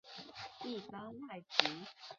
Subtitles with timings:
[0.63, 1.69] 一般外族。